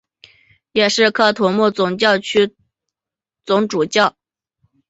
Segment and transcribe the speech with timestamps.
[0.71, 2.55] 也是喀土穆总教区
[3.45, 4.17] 总主教。